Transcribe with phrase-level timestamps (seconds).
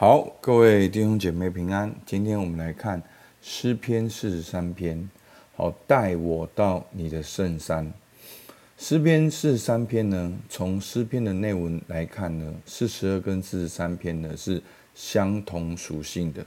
[0.00, 1.94] 好，各位弟兄姐妹平安。
[2.06, 3.02] 今天我们来看
[3.42, 5.10] 诗篇四十三篇。
[5.54, 7.92] 好，带我到你的圣山。
[8.78, 14.62] 诗篇四十三篇呢，从诗篇的内文来看呢，四十二跟四十三篇呢是
[14.94, 16.42] 相同属性的。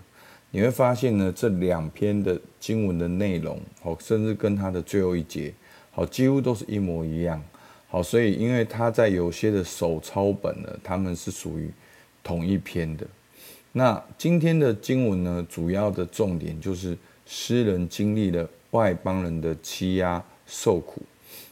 [0.49, 5.53] 你会发现呢，这两篇的经文的内容，好，甚至跟它的最后一节，
[5.91, 7.39] 好，几乎都是一模一样。
[7.87, 11.71] 好，所以因为它在有些的手抄本呢，他们是属于
[12.23, 13.05] 同一篇的。
[13.75, 16.95] 那今天的经文呢，主要的重点就是
[17.25, 21.01] 诗人经历了外邦人的欺压受苦，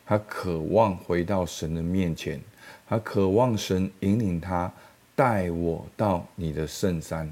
[0.06, 2.40] 他渴望回到神的面前，
[2.88, 4.72] 他渴望神引领他
[5.16, 7.32] 带我到你的圣山。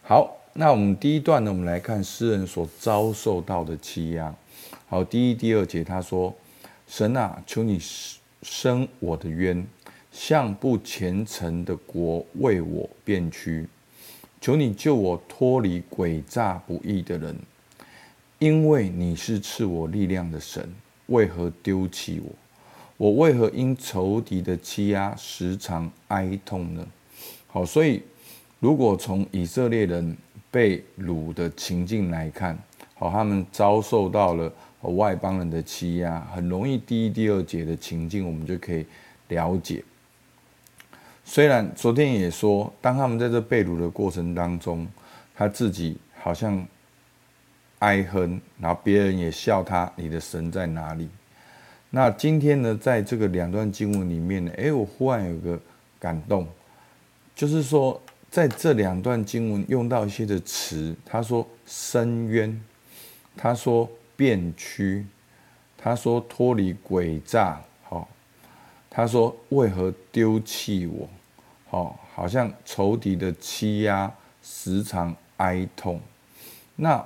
[0.00, 4.32] 好，那我们第一段呢，我们来看诗人所遭受到的欺压。
[4.86, 6.32] 好，第一、第二节他说
[6.86, 7.80] ：“神啊，求你
[8.42, 9.66] 伸我的冤，
[10.12, 13.66] 向不虔诚的国为我辨屈。”
[14.40, 17.36] 求你救我脱离诡诈不义的人，
[18.38, 20.66] 因为你是赐我力量的神，
[21.06, 22.32] 为何丢弃我？
[22.96, 26.86] 我为何因仇敌的欺压时常哀痛呢？
[27.48, 28.02] 好，所以
[28.60, 30.16] 如果从以色列人
[30.50, 32.58] 被掳的情境来看，
[32.94, 38.86] 好，他们遭受到了外邦人的欺压，很容易第一、第二节的情境，我们就可以
[39.28, 39.84] 了解。
[41.32, 44.84] 虽然昨天也说，当他们在这被掳的过程当中，
[45.32, 46.66] 他自己好像
[47.78, 51.08] 哀哼，然后别人也笑他：“你的神在哪里？”
[51.90, 55.56] 那今天呢，在这个两段经文里面呢，诶，我忽然有个
[56.00, 56.48] 感动，
[57.36, 62.60] 就是说在这两段经文用到一些的词，他说“深渊”，
[63.38, 65.06] 他说“变屈”，
[65.78, 68.08] 他说“脱离诡诈”，好，
[68.90, 71.08] 他说“为何丢弃我？”
[71.70, 74.12] 哦，好像仇敌的欺压，
[74.42, 76.00] 时常哀痛。
[76.76, 77.04] 那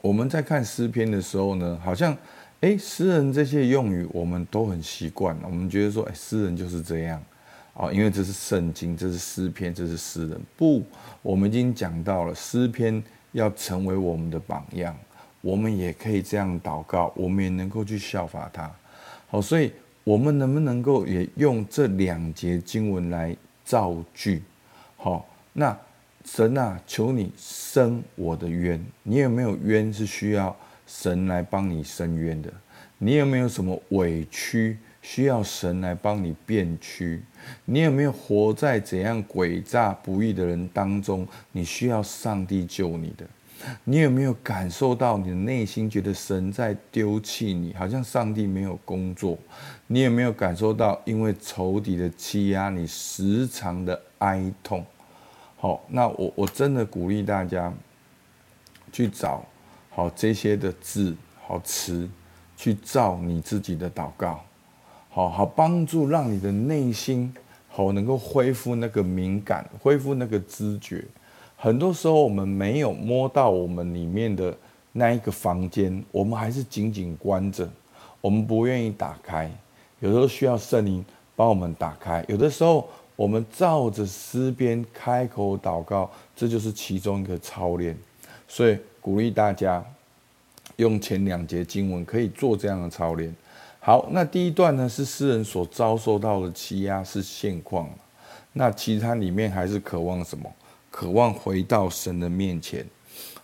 [0.00, 2.14] 我们在看诗篇的时候呢，好像
[2.60, 7.22] 诶，诗人这些用语我们都很习惯，我们觉得说，诶，诗人就是这样
[7.72, 10.38] 啊，因为这是圣经，这是诗篇，这是诗人。
[10.58, 10.82] 不，
[11.22, 14.94] 我们已经讲到了，诗篇要成为我们的榜样，
[15.40, 18.70] 我们也可以这样祷告，我们也能够去效法他。
[19.28, 19.72] 好，所以
[20.04, 23.34] 我们能不能够也用这两节经文来？
[23.64, 24.42] 造句，
[24.96, 25.76] 好，那
[26.24, 28.84] 神啊，求你伸我的冤。
[29.02, 30.54] 你有没有冤是需要
[30.86, 32.52] 神来帮你伸冤的？
[32.98, 37.22] 你有没有什么委屈需要神来帮你变屈？
[37.64, 41.26] 你有没有活在怎样诡诈不义的人当中？
[41.52, 43.26] 你需要上帝救你的？
[43.84, 49.38] 你有没有感受到你的内心觉得神在丢弃你，好像上帝没有工作？
[49.86, 54.84] 你有没有感受到因为仇敌的欺压，你时常的哀痛？
[55.56, 57.72] 好，那我我真的鼓励大家
[58.92, 59.44] 去找
[59.88, 61.16] 好这些的字
[61.46, 62.08] 好词，
[62.56, 64.44] 去造你自己的祷告，
[65.08, 67.32] 好好帮助让你的内心
[67.68, 71.04] 好能够恢复那个敏感，恢复那个知觉。
[71.56, 74.54] 很多时候，我们没有摸到我们里面的
[74.92, 77.68] 那一个房间，我们还是紧紧关着，
[78.20, 79.50] 我们不愿意打开。
[80.00, 81.02] 有时候需要圣灵
[81.34, 87.96] 帮我们打开，有的时候我们照着诗篇开口祷告，这就是其中一个操练。
[88.46, 89.82] 所以鼓励大家
[90.76, 93.34] 用前两节经文可以做这样的操练。
[93.80, 97.88] 好，那第一段呢，是诗人所遭受到的欺压是现况，
[98.52, 100.50] 那其他里面还是渴望什么？
[100.94, 102.86] 渴望回到神的面前。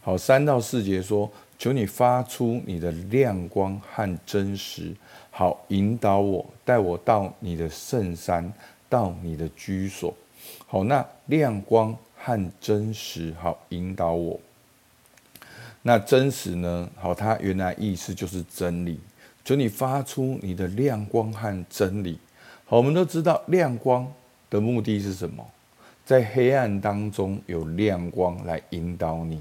[0.00, 1.28] 好，三到四节说
[1.58, 4.94] ：“求你发出你的亮光和真实，
[5.32, 8.52] 好引导我，带我到你的圣山，
[8.88, 10.14] 到你的居所。”
[10.68, 14.38] 好，那亮光和真实，好引导我。
[15.82, 16.88] 那真实呢？
[16.94, 19.00] 好，它原来意思就是真理。
[19.44, 22.16] 求你发出你的亮光和真理。
[22.64, 24.06] 好，我们都知道亮光
[24.48, 25.44] 的目的是什么？
[26.10, 29.40] 在黑暗当中有亮光来引导你，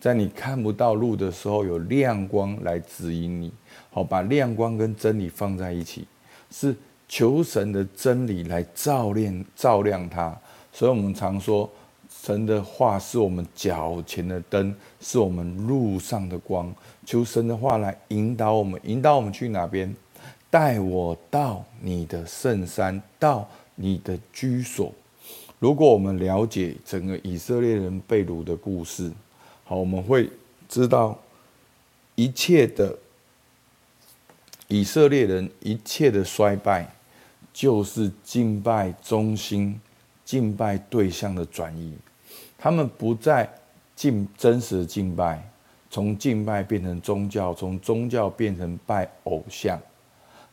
[0.00, 3.52] 在你看不到路的时候有亮光来指引你。
[3.92, 6.08] 好，把亮光跟真理放在一起，
[6.50, 6.74] 是
[7.08, 10.36] 求神的真理来照亮照亮它。
[10.72, 11.70] 所以，我们常说，
[12.10, 16.74] 神的话是我们脚前的灯，是我们路上的光。
[17.06, 19.94] 求神的话来引导我们，引导我们去哪边？
[20.50, 24.92] 带我到你的圣山，到你的居所。
[25.58, 29.10] 如果我们了解整个以色列人被掳的故事，
[29.64, 30.30] 好，我们会
[30.68, 31.18] 知道
[32.14, 32.96] 一切的
[34.68, 36.88] 以色列人一切的衰败，
[37.52, 39.80] 就是敬拜中心、
[40.24, 41.92] 敬拜对象的转移。
[42.56, 43.48] 他们不再
[43.96, 45.42] 敬真实的敬拜，
[45.90, 49.80] 从敬拜变成宗教，从宗教变成拜偶像，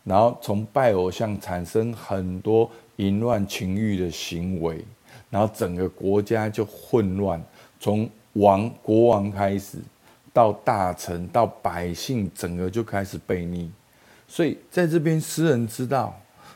[0.03, 4.83] 然后从拜偶像产生很多淫乱情欲的行为，
[5.29, 7.43] 然后整个国家就混乱，
[7.79, 9.77] 从王国王开始，
[10.33, 13.71] 到大臣到百姓，整个就开始悖逆。
[14.27, 16.13] 所以在这边，诗人知道，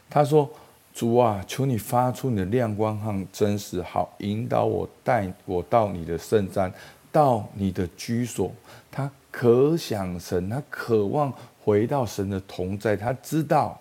[0.10, 0.50] 他说。
[0.92, 6.70] 主啊，求你发出你的亮光和真实，好引导我，带我到你的圣山，
[7.10, 8.52] 到你的居所。
[8.92, 11.32] 他渴想神，他渴望
[11.64, 12.98] 回到神的同在。
[12.98, 13.80] 他知道，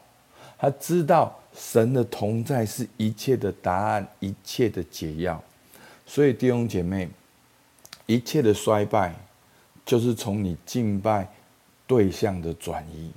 [0.57, 5.43] 他知道神的同在是一切的答案，一切的解药。
[6.07, 7.09] 所以弟兄姐妹，
[8.07, 9.13] 一切的衰败，
[9.85, 11.29] 就是从你敬拜
[11.87, 13.11] 对象的转移；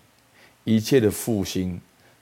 [0.64, 1.80] 一切的复兴。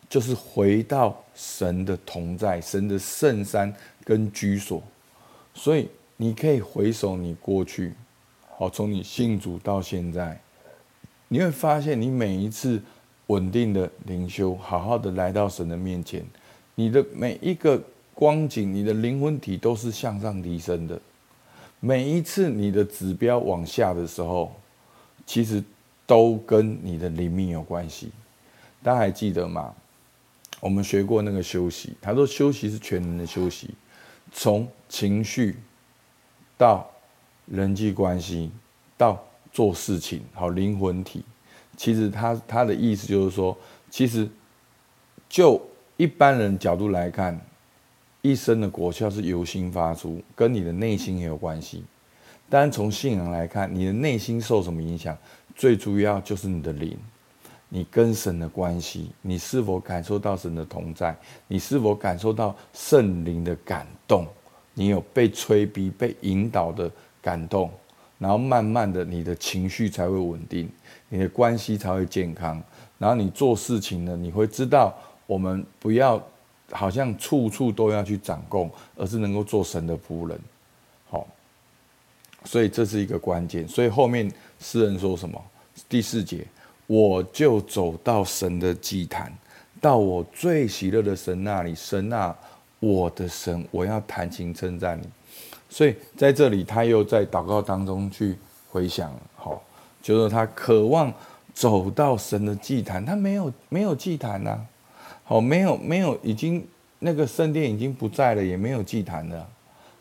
[0.09, 3.71] 就是回到神的同在，神的圣山
[4.03, 4.81] 跟居所，
[5.53, 5.87] 所以
[6.17, 7.93] 你可以回首你过去，
[8.57, 10.41] 好，从你信主到现在，
[11.27, 12.81] 你会发现你每一次
[13.29, 16.23] 稳定的灵修，好好的来到神的面前，
[16.75, 17.81] 你的每一个
[18.13, 20.99] 光景，你的灵魂体都是向上提升的。
[21.79, 24.51] 每一次你的指标往下的时候，
[25.25, 25.63] 其实
[26.05, 28.11] 都跟你的灵命有关系。
[28.81, 29.73] 大家还记得吗？
[30.59, 33.69] 我们学过那个休息，他说休息是全人的休息，
[34.31, 35.55] 从情绪
[36.57, 36.89] 到
[37.45, 38.51] 人际关系
[38.97, 39.23] 到
[39.53, 41.23] 做事情，好，灵魂体。
[41.79, 43.57] 其实他他的意思就是说，
[43.89, 44.27] 其实
[45.29, 45.61] 就
[45.95, 47.39] 一般人角度来看，
[48.21, 51.85] 一生的果效是由心发出，跟你的内心也有关系。
[52.49, 55.17] 但从信仰来看，你的内心受什么影响？
[55.55, 56.97] 最主要就是你的灵。
[57.69, 61.15] 你跟神的关系，你是否感受到神的同在？
[61.47, 64.27] 你是否感受到圣灵的感动？
[64.73, 66.91] 你有被催逼、被引导的
[67.21, 67.71] 感动，
[68.19, 70.69] 然后慢慢的，你的情绪才会稳定，
[71.09, 72.61] 你的关系才会健康。
[72.99, 74.93] 然后你做事情呢，你会知道，
[75.25, 76.21] 我们不要
[76.71, 80.39] 好像处处都要去掌控，而是能够做神的仆人。
[81.09, 81.25] 好，
[82.43, 83.67] 所以这是一个关键。
[83.67, 85.41] 所以后面诗人说什么？
[85.87, 86.45] 第四节。
[86.91, 89.31] 我就走到神的祭坛，
[89.79, 91.75] 到我最喜乐的神那里。
[91.75, 92.35] 神啊，
[92.79, 95.07] 我的神，我要弹琴称赞你。
[95.69, 98.35] 所以在这里，他又在祷告当中去
[98.69, 99.61] 回想，好，
[100.01, 101.13] 就是他渴望
[101.53, 103.05] 走到神的祭坛。
[103.05, 104.59] 他没有没有祭坛呐，
[105.23, 106.67] 好，没有没有，已经
[106.99, 109.47] 那个圣殿已经不在了，也没有祭坛了。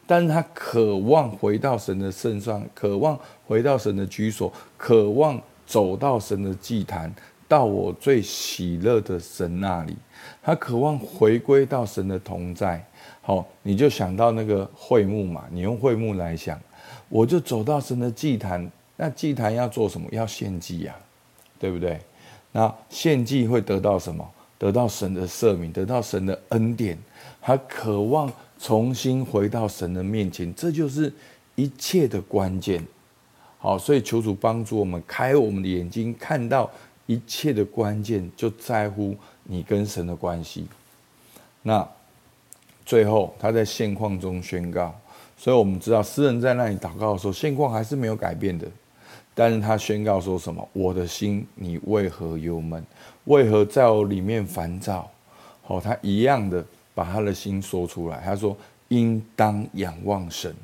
[0.07, 5.41] 但是他渴望回到神的圣上，渴望回到神的居所，渴望。
[5.69, 7.15] 走到神的祭坛，
[7.47, 9.95] 到我最喜乐的神那里，
[10.43, 12.85] 他渴望回归到神的同在。
[13.21, 16.59] 好，你就想到那个会幕嘛，你用会幕来想，
[17.09, 18.71] 我就走到神的祭坛。
[18.97, 20.09] 那祭坛要做什么？
[20.11, 20.97] 要献祭呀，
[21.59, 22.01] 对不对？
[22.51, 24.29] 那献祭会得到什么？
[24.59, 26.99] 得到神的赦免，得到神的恩典。
[27.41, 31.13] 他渴望重新回到神的面前，这就是
[31.55, 32.85] 一切的关键。
[33.59, 36.69] 好，所以求主帮助我们开我们的眼睛，看到
[37.09, 40.67] 一切的关键就在乎你跟神的关系。
[41.63, 41.87] 那
[42.85, 44.95] 最后他在现况中宣告，
[45.37, 48.69] 所以我们知道诗人在那里祷告的时候，现况还是没有改变的。
[49.35, 50.69] 但是他宣告说什么？
[50.73, 52.85] 我的心，你为何忧闷？
[53.25, 55.11] 为何在我里面烦躁？
[55.63, 58.21] 好，他一样的把他的心说出来。
[58.25, 58.57] 他说：
[58.89, 60.55] 应当仰望神。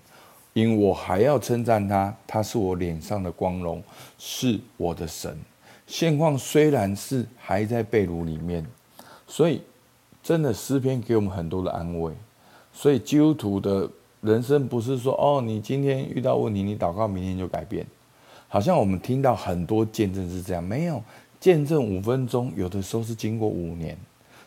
[0.54, 3.82] 因我还要称赞他，他是我脸上的光荣，
[4.18, 5.36] 是我的神。
[5.86, 8.66] 现况虽然是还在被炉里面，
[9.26, 9.60] 所以
[10.22, 12.12] 真的诗篇给我们很多的安慰。
[12.72, 13.88] 所以基督徒的
[14.20, 17.86] 人生不是说哦，你今天遇到问题，你祷告，明天就改变。
[18.48, 21.02] 好像我们听到很多见证是这样，没有
[21.38, 23.96] 见证五分钟，有的时候是经过五年，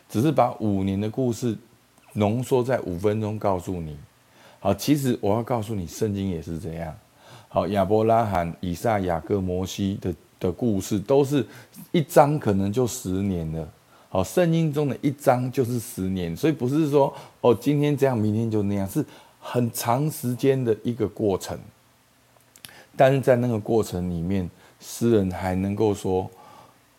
[0.08, 1.56] 只是把五年的故事
[2.14, 3.96] 浓缩在五分钟告诉你。
[4.60, 6.94] 好，其实我要告诉你，圣经也是这样。
[7.48, 11.44] 好，亚伯拉罕、以撒、雅各、摩西的的故事，都是
[11.92, 13.68] 一章可能就十年了。
[14.08, 19.04] 好，圣经中的一章就是十年，所以不是说哦，今天这样，明天就那样，是
[19.40, 21.58] 很长时间的一个过程。
[22.96, 26.28] 但是在那个过程里面，诗人还能够说，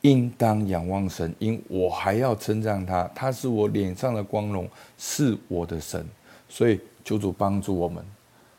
[0.02, 6.06] 应当仰望神，因我还要称赞他，他是我脸上的光荣，是我的神，
[6.48, 6.80] 所以。
[7.02, 8.06] 求主帮助我们，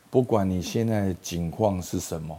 [0.09, 2.37] 不管你现在的境况是什么，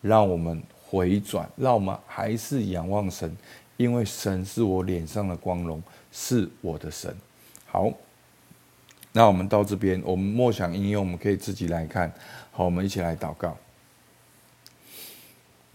[0.00, 0.60] 让我们
[0.94, 3.36] 回转，让我们还是仰望神，
[3.76, 5.82] 因为神是我脸上的光荣，
[6.12, 7.12] 是我的神。
[7.66, 7.90] 好，
[9.10, 12.12] 那我们到这边，我们默想应用，我们可以自己来看。
[12.52, 13.56] 好，我们一起来祷告。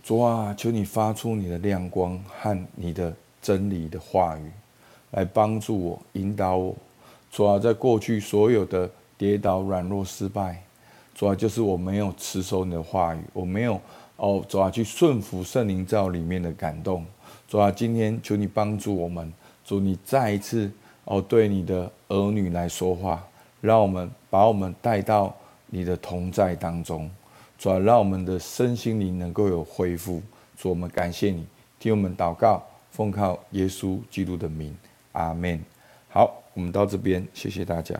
[0.01, 4.49] 主啊，求你发出你的亮光和你的真理的话语，
[5.11, 6.73] 来帮助我、引导我。
[7.29, 10.63] 主啊，在过去所有的跌倒、软弱、失败，
[11.13, 13.79] 主啊，就是我没有持守你的话语，我没有
[14.19, 17.05] 哦，主啊，去顺服圣灵在里面的感动。
[17.47, 19.31] 主啊，今天求你帮助我们，
[19.63, 20.69] 主你再一次
[21.05, 23.25] 哦，对你的儿女来说话。
[23.61, 25.35] 让我们把我们带到
[25.67, 27.09] 你的同在当中，
[27.57, 30.21] 主啊，让我们的身心灵能够有恢复。
[30.57, 31.45] 主，我们感谢你，
[31.79, 32.61] 听我们祷告，
[32.91, 34.75] 奉靠耶稣基督的名，
[35.13, 35.59] 阿门。
[36.09, 37.95] 好，我们到这边，谢谢大家。